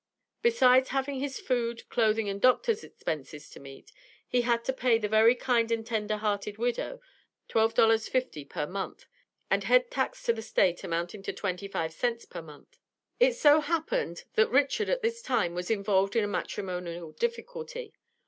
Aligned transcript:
Besides 0.41 0.89
having 0.89 1.19
his 1.19 1.39
food, 1.39 1.87
clothing 1.89 2.27
and 2.27 2.41
doctor's 2.41 2.83
expenses 2.83 3.51
to 3.51 3.59
meet, 3.59 3.91
he 4.27 4.41
had 4.41 4.65
to 4.65 4.73
pay 4.73 4.97
the 4.97 5.07
"very 5.07 5.35
kind 5.35 5.71
and 5.71 5.85
tender 5.85 6.17
hearted 6.17 6.57
widow" 6.57 6.99
$12.50 7.49 8.49
per 8.49 8.65
month, 8.65 9.05
and 9.51 9.65
head 9.65 9.91
tax 9.91 10.23
to 10.23 10.33
the 10.33 10.41
State, 10.41 10.83
amounting 10.83 11.21
to 11.21 11.31
twenty 11.33 11.67
five 11.67 11.93
cents 11.93 12.25
per 12.25 12.41
month. 12.41 12.79
It 13.19 13.33
so 13.33 13.61
happened, 13.61 14.23
that 14.33 14.49
Richard 14.49 14.89
at 14.89 15.03
this 15.03 15.21
time, 15.21 15.53
was 15.53 15.69
involved 15.69 16.15
in 16.15 16.23
a 16.23 16.27
matrimonial 16.27 17.11
difficulty. 17.11 17.93